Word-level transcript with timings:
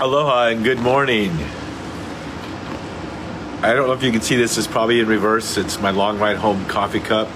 Aloha 0.00 0.46
and 0.46 0.64
good 0.64 0.78
morning. 0.78 1.30
I 3.60 3.74
don't 3.74 3.86
know 3.86 3.92
if 3.92 4.02
you 4.02 4.10
can 4.10 4.22
see 4.22 4.34
this, 4.34 4.56
it's 4.56 4.66
probably 4.66 4.98
in 5.00 5.06
reverse. 5.06 5.58
It's 5.58 5.78
my 5.78 5.90
long 5.90 6.18
ride 6.18 6.38
home 6.38 6.64
coffee 6.64 7.00
cup. 7.00 7.28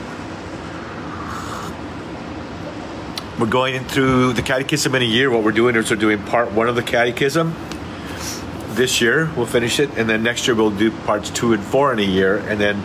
We're 3.39 3.51
going 3.51 3.85
through 3.85 4.33
the 4.33 4.41
catechism 4.41 4.95
in 4.95 5.03
a 5.03 5.05
year. 5.05 5.31
What 5.31 5.45
we're 5.45 5.53
doing 5.53 5.77
is 5.77 5.91
we're 5.91 5.97
doing 5.97 6.23
part 6.23 6.53
one 6.53 6.71
of 6.71 6.75
the 6.75 6.83
catechism. 6.83 7.55
This 8.69 8.99
year 8.99 9.31
we'll 9.37 9.45
finish 9.45 9.79
it, 9.79 9.91
and 9.99 10.09
then 10.09 10.23
next 10.23 10.47
year 10.47 10.57
we'll 10.57 10.71
do 10.71 10.91
parts 10.91 11.29
two 11.29 11.53
and 11.53 11.63
four 11.63 11.93
in 11.93 11.99
a 11.99 12.03
year, 12.03 12.39
and 12.39 12.59
then 12.59 12.83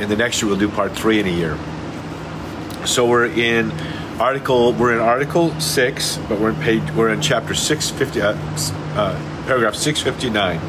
in 0.00 0.08
the 0.08 0.16
next 0.16 0.40
year 0.40 0.48
we'll 0.48 0.58
do 0.58 0.70
part 0.70 0.92
three 0.92 1.20
in 1.20 1.26
a 1.26 1.30
year. 1.30 1.58
So 2.86 3.06
we're 3.06 3.26
in 3.26 3.72
article 4.22 4.72
we're 4.74 4.94
in 4.94 5.00
article 5.00 5.58
six, 5.60 6.16
but 6.28 6.38
we're 6.38 6.50
in 6.50 6.60
page 6.60 6.82
we're 6.92 7.12
in 7.12 7.20
chapter 7.20 7.54
six 7.54 7.90
fifty 7.90 8.22
uh, 8.22 8.34
uh, 8.94 9.44
paragraph 9.46 9.74
six 9.74 10.00
fifty 10.00 10.30
nine. 10.30 10.60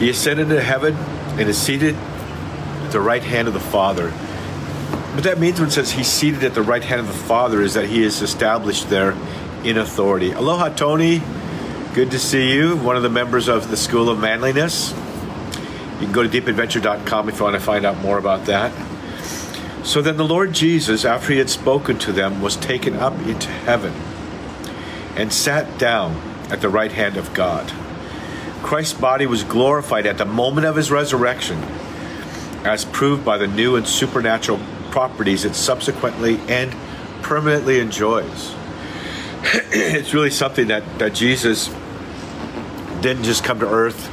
He 0.00 0.10
ascended 0.10 0.48
to 0.48 0.60
heaven 0.60 0.96
and 1.38 1.48
is 1.48 1.56
seated 1.56 1.94
at 1.94 2.90
the 2.90 3.00
right 3.00 3.22
hand 3.22 3.46
of 3.46 3.54
the 3.54 3.60
Father. 3.60 4.10
What 4.10 5.22
that 5.22 5.38
means 5.38 5.60
when 5.60 5.68
it 5.68 5.72
says 5.72 5.92
he's 5.92 6.08
seated 6.08 6.42
at 6.42 6.54
the 6.54 6.62
right 6.62 6.82
hand 6.82 7.00
of 7.00 7.06
the 7.06 7.12
Father 7.12 7.62
is 7.62 7.74
that 7.74 7.86
he 7.86 8.02
is 8.02 8.22
established 8.22 8.90
there 8.90 9.12
in 9.62 9.78
authority. 9.78 10.32
Aloha, 10.32 10.70
Tony. 10.70 11.22
Good 11.94 12.10
to 12.10 12.18
see 12.18 12.52
you. 12.52 12.76
One 12.76 12.96
of 12.96 13.04
the 13.04 13.08
members 13.08 13.46
of 13.46 13.70
the 13.70 13.76
School 13.76 14.08
of 14.08 14.18
Manliness. 14.18 14.90
You 16.00 16.06
can 16.06 16.12
go 16.12 16.24
to 16.24 16.28
deepadventure.com 16.28 17.28
if 17.28 17.38
you 17.38 17.44
want 17.44 17.54
to 17.54 17.60
find 17.60 17.86
out 17.86 17.98
more 17.98 18.18
about 18.18 18.46
that. 18.46 18.72
So 19.84 20.00
then 20.00 20.16
the 20.16 20.24
Lord 20.24 20.54
Jesus, 20.54 21.04
after 21.04 21.32
he 21.32 21.38
had 21.38 21.50
spoken 21.50 21.98
to 22.00 22.12
them, 22.12 22.40
was 22.40 22.56
taken 22.56 22.94
up 22.94 23.12
into 23.26 23.48
heaven 23.50 23.92
and 25.14 25.30
sat 25.30 25.78
down 25.78 26.16
at 26.50 26.62
the 26.62 26.70
right 26.70 26.90
hand 26.90 27.18
of 27.18 27.32
God. 27.34 27.70
Christ's 28.62 28.98
body 28.98 29.26
was 29.26 29.44
glorified 29.44 30.06
at 30.06 30.16
the 30.16 30.24
moment 30.24 30.66
of 30.66 30.76
his 30.76 30.90
resurrection, 30.90 31.58
as 32.64 32.86
proved 32.86 33.26
by 33.26 33.36
the 33.36 33.46
new 33.46 33.76
and 33.76 33.86
supernatural 33.86 34.58
properties 34.90 35.44
it 35.44 35.54
subsequently 35.54 36.38
and 36.48 36.74
permanently 37.22 37.78
enjoys. 37.78 38.54
it's 39.42 40.14
really 40.14 40.30
something 40.30 40.68
that, 40.68 40.98
that 40.98 41.12
Jesus 41.12 41.68
didn't 43.02 43.24
just 43.24 43.44
come 43.44 43.60
to 43.60 43.68
earth 43.68 44.08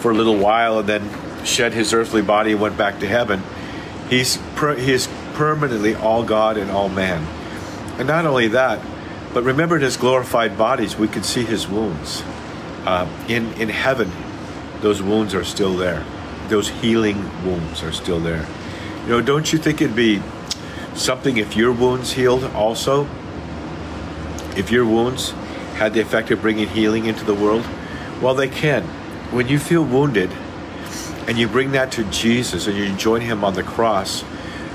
for 0.00 0.10
a 0.10 0.14
little 0.14 0.36
while 0.36 0.80
and 0.80 0.88
then 0.88 1.44
shed 1.44 1.72
his 1.72 1.92
earthly 1.94 2.22
body 2.22 2.52
and 2.52 2.60
went 2.60 2.76
back 2.76 2.98
to 2.98 3.06
heaven. 3.06 3.40
He's 4.12 4.36
per, 4.56 4.74
he 4.74 4.92
is 4.92 5.08
permanently 5.32 5.94
all 5.94 6.22
God 6.22 6.58
and 6.58 6.70
all 6.70 6.90
man. 6.90 7.26
And 7.98 8.06
not 8.06 8.26
only 8.26 8.48
that, 8.48 8.78
but 9.32 9.42
remember 9.42 9.76
in 9.76 9.80
his 9.80 9.96
glorified 9.96 10.58
bodies, 10.58 10.98
we 10.98 11.08
can 11.08 11.22
see 11.22 11.44
his 11.44 11.66
wounds. 11.66 12.22
Uh, 12.84 13.08
in, 13.26 13.50
in 13.54 13.70
heaven, 13.70 14.12
those 14.82 15.00
wounds 15.00 15.34
are 15.34 15.44
still 15.44 15.78
there. 15.78 16.04
Those 16.48 16.68
healing 16.68 17.22
wounds 17.42 17.82
are 17.82 17.90
still 17.90 18.20
there. 18.20 18.46
You 19.04 19.08
know, 19.08 19.22
don't 19.22 19.50
you 19.50 19.58
think 19.58 19.80
it'd 19.80 19.96
be 19.96 20.20
something 20.92 21.38
if 21.38 21.56
your 21.56 21.72
wounds 21.72 22.12
healed 22.12 22.44
also? 22.44 23.08
If 24.58 24.70
your 24.70 24.84
wounds 24.84 25.30
had 25.76 25.94
the 25.94 26.00
effect 26.00 26.30
of 26.30 26.42
bringing 26.42 26.68
healing 26.68 27.06
into 27.06 27.24
the 27.24 27.34
world? 27.34 27.66
Well, 28.20 28.34
they 28.34 28.48
can. 28.48 28.82
When 29.32 29.48
you 29.48 29.58
feel 29.58 29.82
wounded 29.82 30.30
and 31.28 31.38
you 31.38 31.48
bring 31.48 31.72
that 31.72 31.92
to 31.92 32.04
Jesus 32.04 32.66
and 32.66 32.76
you 32.76 32.94
join 32.96 33.20
him 33.20 33.44
on 33.44 33.54
the 33.54 33.62
cross, 33.62 34.24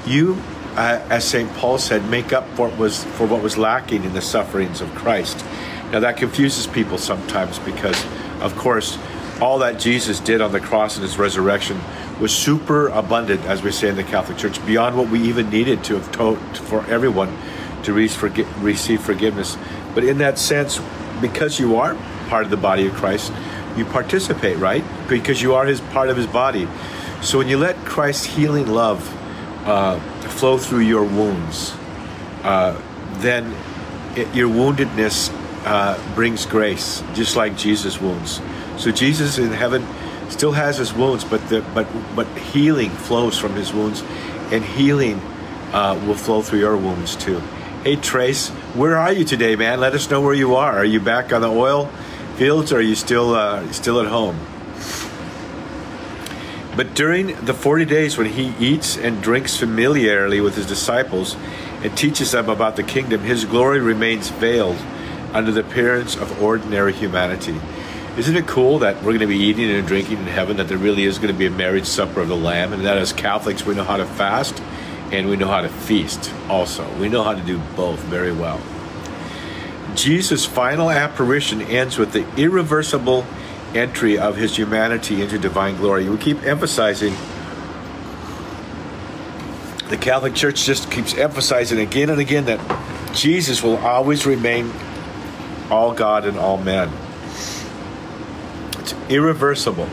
you, 0.05 0.41
uh, 0.75 1.05
as 1.09 1.25
St. 1.25 1.51
Paul 1.53 1.77
said, 1.77 2.09
make 2.09 2.31
up 2.33 2.47
for 2.55 2.69
what, 2.69 2.77
was, 2.77 3.03
for 3.03 3.25
what 3.25 3.43
was 3.43 3.57
lacking 3.57 4.03
in 4.03 4.13
the 4.13 4.21
sufferings 4.21 4.81
of 4.81 4.93
Christ. 4.95 5.43
Now, 5.91 5.99
that 6.01 6.17
confuses 6.17 6.67
people 6.67 6.97
sometimes 6.97 7.59
because, 7.59 8.01
of 8.41 8.55
course, 8.55 8.97
all 9.39 9.59
that 9.59 9.79
Jesus 9.79 10.19
did 10.19 10.41
on 10.41 10.51
the 10.51 10.59
cross 10.59 10.95
and 10.95 11.03
his 11.03 11.17
resurrection 11.17 11.79
was 12.19 12.35
super 12.35 12.87
abundant, 12.87 13.41
as 13.45 13.61
we 13.61 13.71
say 13.71 13.89
in 13.89 13.95
the 13.95 14.03
Catholic 14.03 14.37
Church, 14.37 14.65
beyond 14.65 14.97
what 14.97 15.09
we 15.09 15.21
even 15.21 15.49
needed 15.49 15.83
to 15.85 15.95
have 15.95 16.11
told 16.11 16.39
for 16.57 16.85
everyone 16.87 17.37
to 17.83 17.93
receive 17.93 19.01
forgiveness. 19.01 19.57
But 19.93 20.03
in 20.03 20.17
that 20.17 20.39
sense, 20.39 20.81
because 21.21 21.59
you 21.59 21.77
are 21.77 21.95
part 22.27 22.43
of 22.43 22.49
the 22.49 22.57
body 22.57 22.87
of 22.87 22.93
Christ, 22.93 23.31
you 23.77 23.85
participate, 23.85 24.57
right? 24.57 24.83
Because 25.07 25.41
you 25.41 25.55
are 25.55 25.65
his 25.65 25.81
part 25.81 26.09
of 26.09 26.17
his 26.17 26.27
body. 26.27 26.67
So 27.21 27.37
when 27.37 27.47
you 27.47 27.57
let 27.57 27.75
Christ's 27.85 28.25
healing 28.25 28.67
love 28.67 29.01
uh, 29.67 29.99
flow 30.29 30.57
through 30.57 30.81
your 30.81 31.03
wounds, 31.03 31.73
uh, 32.43 32.79
then 33.19 33.55
it, 34.15 34.33
your 34.35 34.49
woundedness 34.49 35.31
uh, 35.65 35.97
brings 36.15 36.45
grace, 36.45 37.03
just 37.13 37.35
like 37.35 37.57
Jesus' 37.57 37.99
wounds. 37.99 38.41
So 38.77 38.91
Jesus 38.91 39.37
in 39.37 39.51
heaven 39.51 39.85
still 40.29 40.51
has 40.51 40.77
his 40.77 40.93
wounds, 40.93 41.23
but 41.23 41.47
the, 41.49 41.61
but 41.73 41.87
but 42.15 42.27
healing 42.37 42.89
flows 42.89 43.37
from 43.37 43.53
his 43.55 43.73
wounds, 43.73 44.03
and 44.51 44.63
healing 44.63 45.19
uh, 45.73 46.01
will 46.05 46.15
flow 46.15 46.41
through 46.41 46.59
your 46.59 46.77
wounds 46.77 47.15
too. 47.15 47.39
Hey 47.83 47.95
Trace, 47.95 48.49
where 48.75 48.97
are 48.97 49.11
you 49.11 49.23
today, 49.23 49.55
man? 49.55 49.79
Let 49.79 49.93
us 49.93 50.09
know 50.09 50.21
where 50.21 50.33
you 50.33 50.55
are. 50.55 50.77
Are 50.77 50.85
you 50.85 50.99
back 50.99 51.33
on 51.33 51.41
the 51.41 51.49
oil 51.49 51.89
fields, 52.37 52.71
or 52.71 52.77
are 52.77 52.81
you 52.81 52.95
still 52.95 53.33
uh, 53.33 53.69
still 53.71 53.99
at 53.99 54.07
home? 54.07 54.39
But 56.75 56.93
during 56.93 57.35
the 57.43 57.55
40 57.55 57.85
days 57.85 58.17
when 58.19 58.27
he 58.27 58.53
eats 58.59 58.97
and 58.97 59.19
drinks 59.21 59.57
familiarly 59.57 60.39
with 60.41 60.55
his 60.55 60.67
disciples 60.67 61.35
and 61.81 61.97
teaches 61.97 62.31
them 62.33 62.49
about 62.49 62.75
the 62.75 62.83
kingdom, 62.83 63.21
his 63.21 63.45
glory 63.45 63.79
remains 63.79 64.29
veiled 64.29 64.77
under 65.33 65.51
the 65.51 65.61
appearance 65.61 66.15
of 66.15 66.41
ordinary 66.41 66.93
humanity. 66.93 67.59
Isn't 68.15 68.35
it 68.35 68.45
cool 68.45 68.79
that 68.79 68.97
we're 68.97 69.17
going 69.17 69.19
to 69.21 69.27
be 69.27 69.37
eating 69.37 69.71
and 69.71 69.87
drinking 69.87 70.19
in 70.19 70.25
heaven, 70.25 70.57
that 70.57 70.67
there 70.67 70.77
really 70.77 71.05
is 71.05 71.17
going 71.17 71.33
to 71.33 71.37
be 71.37 71.47
a 71.47 71.51
marriage 71.51 71.85
supper 71.85 72.21
of 72.21 72.27
the 72.27 72.35
Lamb, 72.35 72.73
and 72.73 72.85
that 72.85 72.97
as 72.97 73.11
Catholics 73.11 73.65
we 73.65 73.73
know 73.73 73.83
how 73.83 73.97
to 73.97 74.05
fast 74.05 74.61
and 75.11 75.29
we 75.29 75.35
know 75.35 75.47
how 75.47 75.61
to 75.61 75.69
feast 75.69 76.31
also. 76.47 76.87
We 76.99 77.09
know 77.09 77.23
how 77.23 77.33
to 77.33 77.41
do 77.41 77.57
both 77.75 77.99
very 78.01 78.31
well. 78.31 78.61
Jesus' 79.97 80.45
final 80.45 80.91
apparition 80.91 81.61
ends 81.61 81.97
with 81.97 82.13
the 82.13 82.25
irreversible 82.39 83.25
entry 83.73 84.17
of 84.17 84.37
his 84.37 84.55
humanity 84.55 85.21
into 85.21 85.39
divine 85.39 85.75
glory. 85.75 86.07
We 86.07 86.17
keep 86.17 86.43
emphasizing, 86.43 87.13
the 89.89 89.97
Catholic 89.97 90.35
Church 90.35 90.63
just 90.63 90.91
keeps 90.91 91.15
emphasizing 91.15 91.79
again 91.79 92.09
and 92.09 92.19
again 92.19 92.45
that 92.45 92.59
Jesus 93.13 93.63
will 93.63 93.77
always 93.77 94.25
remain 94.25 94.71
all 95.71 95.93
God 95.93 96.25
and 96.25 96.37
all 96.37 96.57
man. 96.57 96.91
It's 98.79 98.93
irreversible. 99.09 99.89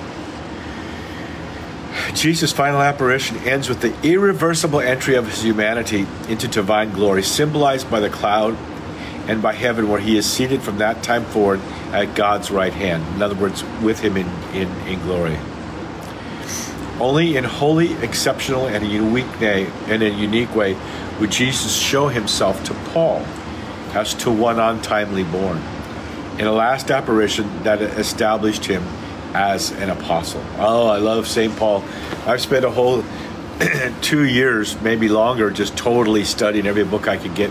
Jesus' 2.14 2.52
final 2.52 2.80
apparition 2.80 3.38
ends 3.38 3.68
with 3.68 3.80
the 3.80 3.94
irreversible 4.06 4.80
entry 4.80 5.14
of 5.14 5.26
his 5.28 5.42
humanity 5.42 6.06
into 6.28 6.46
divine 6.46 6.92
glory, 6.92 7.22
symbolized 7.22 7.90
by 7.90 8.00
the 8.00 8.10
cloud 8.10 8.56
and 9.28 9.42
by 9.42 9.52
heaven, 9.52 9.88
where 9.88 10.00
he 10.00 10.16
is 10.16 10.30
seated 10.30 10.62
from 10.62 10.78
that 10.78 11.02
time 11.02 11.24
forward 11.24 11.60
at 11.92 12.14
God's 12.14 12.50
right 12.50 12.72
hand. 12.72 13.16
In 13.16 13.22
other 13.22 13.34
words, 13.34 13.64
with 13.82 14.00
him 14.00 14.16
in, 14.16 14.26
in, 14.52 14.68
in 14.86 15.00
glory. 15.00 15.38
Only 17.00 17.36
in 17.36 17.44
holy, 17.44 17.94
exceptional, 17.94 18.66
and 18.66 18.84
a 18.84 18.86
unique 18.86 19.40
way, 19.40 19.70
in 19.88 20.02
a 20.02 20.08
unique 20.08 20.54
way 20.54 20.76
would 21.20 21.30
Jesus 21.30 21.76
show 21.76 22.08
himself 22.08 22.62
to 22.64 22.74
Paul 22.92 23.24
as 23.94 24.14
to 24.14 24.30
one 24.30 24.58
untimely 24.58 25.24
born, 25.24 25.62
in 26.38 26.46
a 26.46 26.52
last 26.52 26.90
apparition 26.90 27.62
that 27.62 27.80
established 27.80 28.64
him 28.64 28.82
as 29.34 29.70
an 29.72 29.90
apostle. 29.90 30.42
Oh, 30.58 30.88
I 30.88 30.98
love 30.98 31.26
St. 31.26 31.56
Paul. 31.56 31.84
I've 32.26 32.40
spent 32.40 32.64
a 32.64 32.70
whole 32.70 33.04
two 34.00 34.24
years, 34.24 34.80
maybe 34.80 35.08
longer, 35.08 35.50
just 35.50 35.76
totally 35.76 36.24
studying 36.24 36.66
every 36.66 36.84
book 36.84 37.06
I 37.06 37.16
could 37.16 37.34
get 37.34 37.50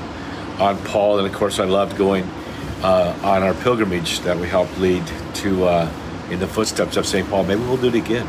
on 0.60 0.78
Paul. 0.86 1.20
And 1.20 1.28
of 1.28 1.34
course, 1.34 1.60
I 1.60 1.66
loved 1.66 1.98
going 1.98 2.24
uh, 2.82 3.18
on 3.24 3.44
our 3.44 3.54
pilgrimage 3.54 4.20
that 4.22 4.38
we 4.38 4.48
helped 4.48 4.78
lead 4.78 5.04
to 5.36 5.66
uh, 5.66 5.92
in 6.30 6.40
the 6.40 6.48
footsteps 6.48 6.98
of 6.98 7.06
St. 7.06 7.28
Paul. 7.30 7.44
Maybe 7.44 7.62
we'll 7.62 7.78
do 7.78 7.88
it 7.88 7.96
again. 7.96 8.28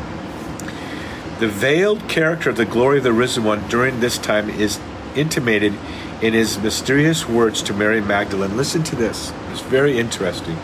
The 1.39 1.47
veiled 1.47 2.07
character 2.07 2.49
of 2.49 2.55
the 2.55 2.65
glory 2.65 2.99
of 2.99 3.03
the 3.03 3.11
risen 3.11 3.43
one 3.43 3.67
during 3.67 3.99
this 3.99 4.17
time 4.17 4.49
is 4.49 4.79
intimated 5.15 5.73
in 6.21 6.33
his 6.33 6.57
mysterious 6.57 7.27
words 7.27 7.61
to 7.63 7.73
Mary 7.73 8.01
Magdalene. 8.01 8.55
Listen 8.55 8.83
to 8.83 8.95
this, 8.95 9.33
it's 9.51 9.61
very 9.61 9.99
interesting. 9.99 10.55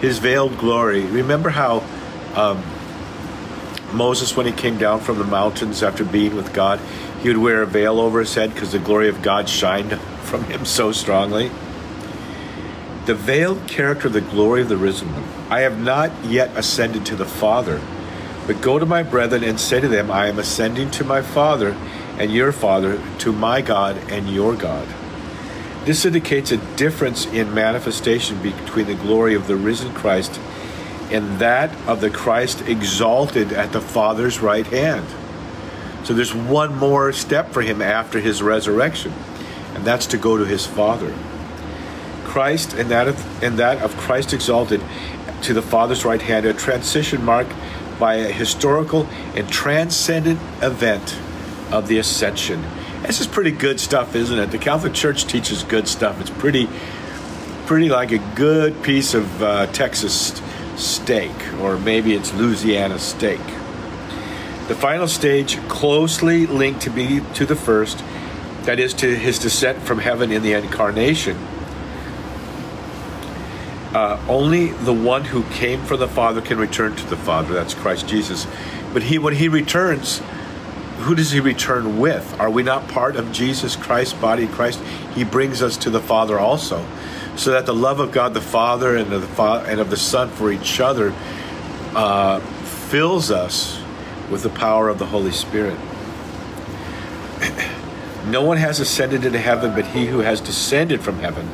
His 0.00 0.18
veiled 0.18 0.58
glory. 0.58 1.04
Remember 1.04 1.50
how 1.50 1.84
um, 2.34 2.62
Moses, 3.94 4.36
when 4.36 4.46
he 4.46 4.52
came 4.52 4.78
down 4.78 5.00
from 5.00 5.18
the 5.18 5.24
mountains 5.24 5.82
after 5.82 6.04
being 6.04 6.36
with 6.36 6.52
God, 6.52 6.80
he 7.22 7.28
would 7.28 7.38
wear 7.38 7.62
a 7.62 7.66
veil 7.66 8.00
over 8.00 8.20
his 8.20 8.34
head 8.34 8.52
because 8.52 8.72
the 8.72 8.78
glory 8.78 9.08
of 9.08 9.22
God 9.22 9.48
shined 9.48 9.98
from 10.22 10.44
him 10.44 10.64
so 10.64 10.92
strongly? 10.92 11.50
The 13.06 13.14
veiled 13.14 13.66
character 13.68 14.08
of 14.08 14.14
the 14.14 14.20
glory 14.20 14.62
of 14.62 14.68
the 14.68 14.76
risen 14.76 15.12
one. 15.12 15.24
I 15.50 15.60
have 15.60 15.78
not 15.78 16.10
yet 16.24 16.56
ascended 16.56 17.06
to 17.06 17.16
the 17.16 17.24
Father, 17.24 17.80
but 18.46 18.60
go 18.60 18.78
to 18.78 18.86
my 18.86 19.02
brethren 19.02 19.44
and 19.44 19.60
say 19.60 19.80
to 19.80 19.88
them, 19.88 20.10
I 20.10 20.26
am 20.26 20.38
ascending 20.38 20.90
to 20.92 21.04
my 21.04 21.22
Father 21.22 21.76
and 22.18 22.32
your 22.32 22.52
Father, 22.52 23.00
to 23.18 23.32
my 23.32 23.60
God 23.60 23.96
and 24.10 24.28
your 24.28 24.54
God. 24.54 24.88
This 25.84 26.06
indicates 26.06 26.50
a 26.50 26.56
difference 26.76 27.26
in 27.26 27.52
manifestation 27.52 28.42
between 28.42 28.86
the 28.86 28.94
glory 28.94 29.34
of 29.34 29.46
the 29.46 29.56
risen 29.56 29.92
Christ 29.92 30.40
and 31.14 31.38
that 31.38 31.74
of 31.88 32.00
the 32.00 32.10
Christ 32.10 32.62
exalted 32.62 33.52
at 33.52 33.72
the 33.72 33.80
Father's 33.80 34.40
right 34.40 34.66
hand. 34.66 35.06
So 36.04 36.12
there's 36.12 36.34
one 36.34 36.76
more 36.76 37.12
step 37.12 37.52
for 37.52 37.62
him 37.62 37.80
after 37.80 38.20
his 38.20 38.42
resurrection, 38.42 39.12
and 39.74 39.84
that's 39.84 40.06
to 40.08 40.18
go 40.18 40.36
to 40.36 40.44
his 40.44 40.66
Father. 40.66 41.14
Christ 42.24 42.74
and 42.74 42.90
that 42.90 43.06
of, 43.06 43.42
and 43.44 43.58
that 43.58 43.78
of 43.78 43.96
Christ 43.96 44.32
exalted 44.32 44.82
to 45.42 45.54
the 45.54 45.62
Father's 45.62 46.04
right 46.04 46.20
hand, 46.20 46.46
a 46.46 46.52
transition 46.52 47.24
mark 47.24 47.46
by 47.98 48.16
a 48.16 48.32
historical 48.32 49.06
and 49.36 49.48
transcendent 49.48 50.40
event 50.62 51.16
of 51.70 51.86
the 51.86 51.98
ascension. 51.98 52.62
This 53.02 53.20
is 53.20 53.26
pretty 53.26 53.52
good 53.52 53.78
stuff, 53.78 54.16
isn't 54.16 54.38
it? 54.38 54.50
The 54.50 54.58
Catholic 54.58 54.94
Church 54.94 55.26
teaches 55.26 55.62
good 55.62 55.86
stuff. 55.86 56.20
It's 56.20 56.30
pretty, 56.30 56.68
pretty 57.66 57.88
like 57.88 58.10
a 58.12 58.18
good 58.34 58.82
piece 58.82 59.14
of 59.14 59.42
uh, 59.42 59.66
Texas 59.68 60.40
steak, 60.76 61.32
or 61.60 61.78
maybe 61.78 62.14
it's 62.14 62.32
Louisiana 62.34 62.98
steak. 62.98 63.40
The 64.68 64.74
final 64.74 65.08
stage, 65.08 65.58
closely 65.68 66.46
linked 66.46 66.82
to 66.82 66.90
be 66.90 67.20
to 67.34 67.44
the 67.44 67.56
first, 67.56 68.02
that 68.62 68.80
is 68.80 68.94
to 68.94 69.14
his 69.14 69.38
descent 69.38 69.82
from 69.82 69.98
heaven 69.98 70.32
in 70.32 70.42
the 70.42 70.54
incarnation. 70.54 71.36
Uh, 73.94 74.18
only 74.28 74.68
the 74.68 74.92
one 74.92 75.24
who 75.24 75.44
came 75.50 75.84
from 75.84 76.00
the 76.00 76.08
Father 76.08 76.40
can 76.40 76.58
return 76.58 76.96
to 76.96 77.06
the 77.06 77.16
Father. 77.16 77.54
That's 77.54 77.74
Christ 77.74 78.08
Jesus. 78.08 78.46
But 78.92 79.04
he, 79.04 79.18
when 79.18 79.34
he 79.34 79.48
returns, 79.48 80.20
who 81.00 81.14
does 81.14 81.30
he 81.30 81.40
return 81.40 81.98
with? 82.00 82.40
Are 82.40 82.50
we 82.50 82.62
not 82.62 82.88
part 82.88 83.16
of 83.16 83.30
Jesus 83.32 83.76
Christ's 83.76 84.14
body 84.14 84.46
Christ? 84.46 84.80
He 85.14 85.24
brings 85.24 85.62
us 85.62 85.76
to 85.78 85.90
the 85.90 86.00
Father 86.00 86.40
also, 86.40 86.84
so 87.36 87.50
that 87.50 87.66
the 87.66 87.74
love 87.74 88.00
of 88.00 88.12
God 88.12 88.34
the 88.34 88.40
Father 88.40 88.96
and 88.96 89.12
of 89.12 89.20
the, 89.22 89.28
Fa- 89.28 89.64
and 89.66 89.80
of 89.80 89.90
the 89.90 89.96
Son 89.96 90.28
for 90.30 90.50
each 90.52 90.80
other 90.80 91.12
uh, 91.94 92.40
fills 92.90 93.30
us 93.30 93.80
with 94.30 94.42
the 94.42 94.50
power 94.50 94.88
of 94.88 94.98
the 94.98 95.06
Holy 95.06 95.32
Spirit. 95.32 95.78
no 98.26 98.42
one 98.42 98.56
has 98.56 98.80
ascended 98.80 99.24
into 99.24 99.38
heaven 99.38 99.74
but 99.74 99.86
he 99.86 100.06
who 100.06 100.20
has 100.20 100.40
descended 100.40 101.00
from 101.00 101.18
heaven, 101.18 101.48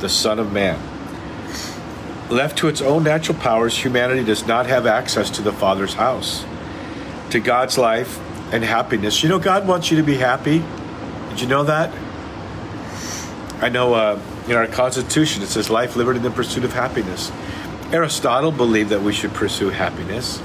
the 0.00 0.08
Son 0.08 0.38
of 0.38 0.52
Man. 0.52 0.80
Left 2.30 2.56
to 2.58 2.68
its 2.68 2.80
own 2.80 3.04
natural 3.04 3.38
powers, 3.38 3.76
humanity 3.76 4.24
does 4.24 4.46
not 4.46 4.66
have 4.66 4.86
access 4.86 5.28
to 5.30 5.42
the 5.42 5.52
Father's 5.52 5.94
house, 5.94 6.44
to 7.30 7.40
God's 7.40 7.76
life 7.76 8.18
and 8.52 8.64
happiness. 8.64 9.22
You 9.22 9.28
know, 9.28 9.38
God 9.38 9.66
wants 9.66 9.90
you 9.90 9.98
to 9.98 10.02
be 10.02 10.16
happy. 10.16 10.64
Did 11.30 11.40
you 11.40 11.46
know 11.46 11.64
that? 11.64 11.92
I 13.60 13.68
know 13.68 13.94
uh, 13.94 14.20
in 14.46 14.56
our 14.56 14.66
Constitution 14.66 15.42
it 15.42 15.46
says 15.46 15.70
life, 15.70 15.96
liberty, 15.96 16.18
and 16.18 16.26
the 16.26 16.30
pursuit 16.30 16.64
of 16.64 16.72
happiness. 16.72 17.32
Aristotle 17.92 18.50
believed 18.50 18.90
that 18.90 19.02
we 19.02 19.12
should 19.12 19.32
pursue 19.32 19.70
happiness. 19.70 20.42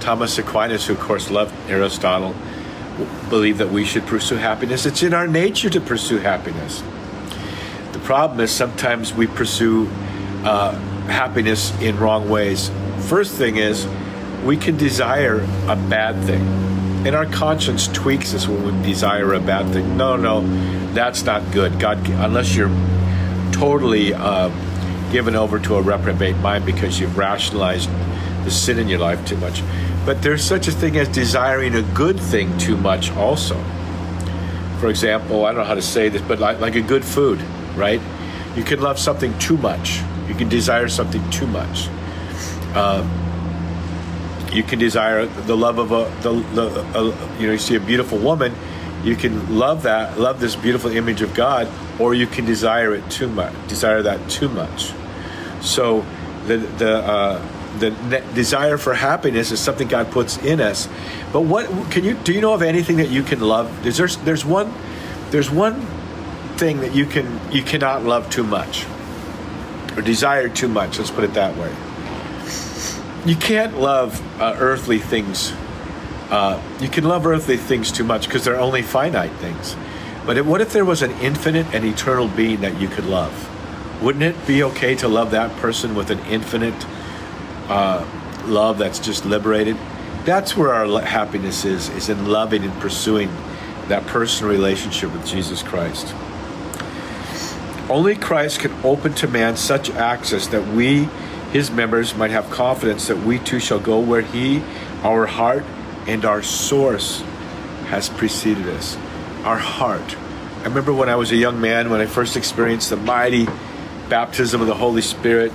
Thomas 0.00 0.38
Aquinas, 0.38 0.86
who 0.86 0.94
of 0.94 1.00
course 1.00 1.30
loved 1.30 1.54
Aristotle, 1.68 2.34
believed 3.28 3.58
that 3.58 3.70
we 3.70 3.84
should 3.84 4.06
pursue 4.06 4.36
happiness. 4.36 4.86
It's 4.86 5.02
in 5.02 5.14
our 5.14 5.26
nature 5.26 5.70
to 5.70 5.80
pursue 5.80 6.18
happiness. 6.18 6.82
The 7.92 7.98
problem 8.00 8.40
is 8.40 8.50
sometimes 8.50 9.12
we 9.12 9.26
pursue 9.26 9.88
uh, 10.44 10.72
happiness 11.06 11.72
in 11.80 11.98
wrong 11.98 12.28
ways. 12.28 12.70
First 13.08 13.34
thing 13.34 13.56
is, 13.56 13.86
we 14.44 14.56
can 14.56 14.76
desire 14.76 15.40
a 15.66 15.76
bad 15.76 16.22
thing. 16.24 16.42
And 17.04 17.14
our 17.14 17.26
conscience 17.26 17.86
tweaks 17.88 18.32
us 18.32 18.48
when 18.48 18.64
we 18.64 18.82
desire 18.82 19.34
a 19.34 19.40
bad 19.40 19.72
thing. 19.72 19.96
No, 19.96 20.16
no, 20.16 20.40
that's 20.94 21.22
not 21.22 21.52
good. 21.52 21.78
God, 21.78 21.98
unless 22.08 22.56
you're 22.56 22.70
totally 23.52 24.14
uh, 24.14 24.48
given 25.12 25.36
over 25.36 25.58
to 25.58 25.76
a 25.76 25.82
reprobate 25.82 26.36
mind 26.38 26.64
because 26.64 26.98
you've 26.98 27.18
rationalized 27.18 27.90
the 28.44 28.50
sin 28.50 28.78
in 28.78 28.88
your 28.88 29.00
life 29.00 29.24
too 29.26 29.36
much. 29.36 29.62
But 30.06 30.22
there's 30.22 30.42
such 30.42 30.66
a 30.66 30.72
thing 30.72 30.96
as 30.96 31.08
desiring 31.08 31.74
a 31.74 31.82
good 31.94 32.18
thing 32.18 32.56
too 32.58 32.76
much, 32.76 33.10
also. 33.12 33.62
For 34.80 34.88
example, 34.88 35.44
I 35.44 35.52
don't 35.52 35.58
know 35.58 35.64
how 35.64 35.74
to 35.74 35.82
say 35.82 36.08
this, 36.08 36.22
but 36.22 36.38
like, 36.38 36.60
like 36.60 36.74
a 36.74 36.82
good 36.82 37.04
food, 37.04 37.40
right? 37.76 38.00
You 38.56 38.64
can 38.64 38.80
love 38.80 38.98
something 38.98 39.38
too 39.38 39.56
much. 39.58 40.00
You 40.28 40.34
can 40.34 40.48
desire 40.48 40.88
something 40.88 41.28
too 41.30 41.46
much. 41.46 41.88
Um, 42.74 43.10
you 44.54 44.62
can 44.62 44.78
desire 44.78 45.26
the 45.26 45.56
love 45.56 45.78
of 45.78 45.90
a, 45.90 46.04
the, 46.22 46.32
the 46.54 46.98
a, 46.98 47.04
you 47.40 47.46
know, 47.46 47.52
you 47.52 47.58
see 47.58 47.74
a 47.74 47.80
beautiful 47.80 48.18
woman, 48.18 48.54
you 49.02 49.16
can 49.16 49.58
love 49.58 49.82
that, 49.82 50.18
love 50.18 50.40
this 50.40 50.56
beautiful 50.56 50.90
image 50.90 51.20
of 51.20 51.34
God, 51.34 51.68
or 51.98 52.14
you 52.14 52.26
can 52.26 52.44
desire 52.44 52.94
it 52.94 53.10
too 53.10 53.28
much, 53.28 53.52
desire 53.68 54.00
that 54.02 54.30
too 54.30 54.48
much. 54.48 54.92
So 55.60 56.06
the 56.46 56.58
the 56.58 56.96
uh, 56.98 57.48
the 57.78 57.90
desire 58.34 58.78
for 58.78 58.94
happiness 58.94 59.50
is 59.50 59.60
something 59.60 59.88
God 59.88 60.10
puts 60.10 60.38
in 60.38 60.60
us. 60.60 60.88
But 61.32 61.42
what 61.42 61.66
can 61.90 62.04
you 62.04 62.14
do? 62.14 62.32
You 62.32 62.40
know 62.40 62.54
of 62.54 62.62
anything 62.62 62.98
that 62.98 63.10
you 63.10 63.22
can 63.22 63.40
love? 63.40 63.86
Is 63.86 63.96
there's 63.96 64.16
there's 64.18 64.44
one 64.44 64.72
there's 65.30 65.50
one 65.50 65.80
thing 66.56 66.80
that 66.80 66.94
you 66.94 67.06
can 67.06 67.40
you 67.50 67.62
cannot 67.62 68.04
love 68.04 68.30
too 68.30 68.44
much 68.44 68.86
or 69.96 70.02
desire 70.02 70.48
too 70.48 70.68
much. 70.68 70.98
Let's 70.98 71.10
put 71.10 71.24
it 71.24 71.34
that 71.34 71.56
way. 71.56 71.74
You 73.26 73.36
can't 73.36 73.80
love 73.80 74.20
uh, 74.40 74.56
earthly 74.58 74.98
things. 74.98 75.52
Uh, 76.30 76.62
you 76.80 76.88
can 76.88 77.04
love 77.04 77.26
earthly 77.26 77.56
things 77.56 77.90
too 77.90 78.04
much 78.04 78.26
because 78.26 78.44
they're 78.44 78.60
only 78.60 78.82
finite 78.82 79.32
things. 79.32 79.76
But 80.26 80.44
what 80.44 80.60
if 80.60 80.72
there 80.72 80.84
was 80.84 81.02
an 81.02 81.10
infinite 81.12 81.66
and 81.74 81.84
eternal 81.84 82.28
being 82.28 82.60
that 82.60 82.80
you 82.80 82.88
could 82.88 83.06
love? 83.06 84.02
Wouldn't 84.02 84.24
it 84.24 84.46
be 84.46 84.62
okay 84.64 84.94
to 84.96 85.08
love 85.08 85.30
that 85.30 85.54
person 85.56 85.94
with 85.94 86.10
an 86.10 86.18
infinite 86.26 86.74
uh, 87.68 88.06
love 88.44 88.76
that's 88.78 88.98
just 88.98 89.24
liberated? 89.24 89.76
That's 90.24 90.56
where 90.56 90.74
our 90.74 91.00
happiness 91.02 91.64
is, 91.64 91.88
is 91.90 92.08
in 92.08 92.26
loving 92.26 92.62
and 92.62 92.72
pursuing 92.80 93.28
that 93.88 94.06
personal 94.06 94.50
relationship 94.50 95.12
with 95.12 95.26
Jesus 95.26 95.62
Christ. 95.62 96.14
Only 97.90 98.16
Christ 98.16 98.60
can 98.60 98.72
open 98.84 99.12
to 99.14 99.28
man 99.28 99.56
such 99.56 99.90
access 99.90 100.46
that 100.48 100.66
we, 100.68 101.08
his 101.54 101.70
members, 101.70 102.16
might 102.16 102.32
have 102.32 102.50
confidence 102.50 103.06
that 103.06 103.16
we 103.16 103.38
too 103.38 103.60
shall 103.60 103.78
go 103.78 104.00
where 104.00 104.22
he, 104.22 104.60
our 105.04 105.24
heart, 105.24 105.64
and 106.08 106.24
our 106.24 106.42
source 106.42 107.20
has 107.86 108.08
preceded 108.08 108.66
us. 108.66 108.96
Our 109.44 109.56
heart. 109.56 110.16
I 110.58 110.64
remember 110.64 110.92
when 110.92 111.08
I 111.08 111.14
was 111.14 111.30
a 111.30 111.36
young 111.36 111.60
man, 111.60 111.90
when 111.90 112.00
I 112.00 112.06
first 112.06 112.36
experienced 112.36 112.90
the 112.90 112.96
mighty 112.96 113.46
baptism 114.08 114.60
of 114.60 114.66
the 114.66 114.74
Holy 114.74 115.00
Spirit 115.00 115.52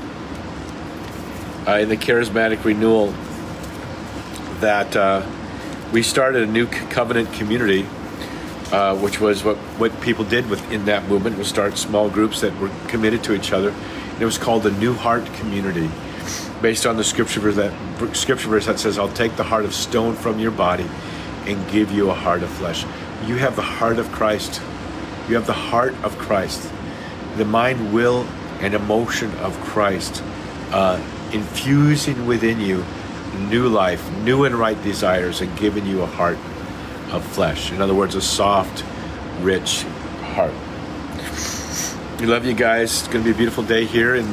uh, 1.68 1.74
in 1.74 1.90
the 1.90 1.98
charismatic 1.98 2.64
renewal, 2.64 3.14
that 4.62 4.96
uh, 4.96 5.30
we 5.92 6.02
started 6.02 6.48
a 6.48 6.52
new 6.52 6.68
covenant 6.68 7.34
community 7.34 7.86
uh, 8.72 8.96
which 8.96 9.20
was 9.20 9.44
what, 9.44 9.58
what 9.78 10.00
people 10.00 10.24
did 10.24 10.50
within 10.50 10.86
that 10.86 11.08
movement 11.10 11.38
was 11.38 11.48
start 11.48 11.78
small 11.78 12.10
groups 12.10 12.42
that 12.42 12.56
were 12.60 12.70
committed 12.88 13.24
to 13.24 13.34
each 13.34 13.52
other. 13.52 13.74
It 14.20 14.26
was 14.26 14.38
called 14.38 14.64
the 14.64 14.72
New 14.72 14.94
Heart 14.94 15.26
Community, 15.36 15.90
based 16.62 16.86
on 16.86 16.98
the 16.98 17.04
scripture 17.04 17.40
verse 17.40 17.56
that 17.56 17.74
scripture 18.16 18.50
verse 18.50 18.66
that 18.66 18.80
says, 18.80 19.00
"I'll 19.00 19.08
take 19.08 19.38
the 19.38 19.44
heart 19.44 19.64
of 19.64 19.74
stone 19.74 20.14
from 20.14 20.40
your 20.40 20.52
body 20.52 20.86
and 21.46 21.58
give 21.72 21.92
you 21.92 22.10
a 22.10 22.14
heart 22.14 22.44
of 22.44 22.50
flesh." 22.50 22.86
You 23.26 23.36
have 23.36 23.56
the 23.56 23.62
heart 23.62 23.98
of 23.98 24.12
Christ. 24.12 24.62
You 25.30 25.36
have 25.36 25.46
the 25.46 25.54
heart 25.54 25.96
of 26.04 26.18
Christ, 26.18 26.70
the 27.38 27.46
mind, 27.46 27.94
will, 27.94 28.26
and 28.62 28.74
emotion 28.74 29.32
of 29.42 29.60
Christ, 29.62 30.22
uh, 30.74 31.00
infusing 31.32 32.26
within 32.26 32.60
you 32.60 32.84
new 33.50 33.70
life, 33.70 34.04
new 34.24 34.44
and 34.44 34.56
right 34.56 34.82
desires, 34.84 35.40
and 35.40 35.56
giving 35.58 35.86
you 35.86 36.02
a 36.02 36.08
heart 36.08 36.38
of 37.12 37.24
flesh. 37.24 37.72
In 37.72 37.82
other 37.82 37.94
words, 37.94 38.16
a 38.16 38.22
soft, 38.22 38.84
rich 39.42 39.86
heart. 40.34 40.52
We 42.20 42.26
love 42.26 42.46
you 42.46 42.54
guys. 42.54 43.00
It's 43.00 43.08
going 43.08 43.24
to 43.24 43.30
be 43.30 43.34
a 43.34 43.38
beautiful 43.38 43.64
day 43.64 43.86
here 43.86 44.16
in, 44.16 44.26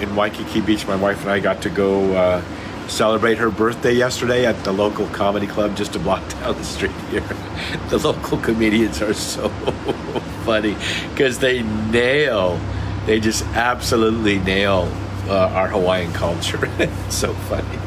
in 0.00 0.16
Waikiki 0.16 0.62
Beach. 0.62 0.86
My 0.86 0.96
wife 0.96 1.20
and 1.20 1.30
I 1.30 1.40
got 1.40 1.60
to 1.62 1.68
go 1.68 2.14
uh, 2.16 2.42
celebrate 2.88 3.36
her 3.36 3.50
birthday 3.50 3.92
yesterday 3.92 4.46
at 4.46 4.64
the 4.64 4.72
local 4.72 5.06
comedy 5.08 5.46
club 5.46 5.76
just 5.76 5.94
a 5.94 5.98
block 5.98 6.26
down 6.40 6.56
the 6.56 6.64
street 6.64 6.96
here. 7.10 7.22
The 7.90 7.98
local 7.98 8.38
comedians 8.38 9.02
are 9.02 9.12
so 9.12 9.48
funny 10.46 10.74
because 11.10 11.38
they 11.38 11.62
nail, 11.62 12.58
they 13.04 13.20
just 13.20 13.44
absolutely 13.48 14.38
nail 14.38 14.90
uh, 15.28 15.48
our 15.48 15.68
Hawaiian 15.68 16.14
culture. 16.14 16.66
so 17.10 17.34
funny. 17.34 17.78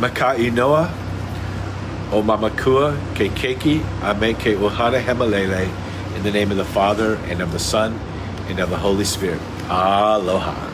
Makai 0.00 0.52
Noah, 0.52 0.92
O 2.12 2.22
Mamakua 2.22 2.94
ke 3.14 3.32
keiki 3.34 3.80
ame 4.02 4.34
ke 4.34 4.54
Uhane 4.54 5.02
Hemolele 5.02 5.72
in 6.14 6.22
the 6.24 6.30
name 6.30 6.50
of 6.50 6.58
the 6.58 6.64
Father 6.66 7.14
and 7.30 7.40
of 7.40 7.52
the 7.52 7.58
Son 7.58 7.98
and 8.52 8.60
of 8.60 8.68
the 8.68 8.76
Holy 8.76 9.04
Spirit. 9.04 9.40
Aloha. 9.70 10.71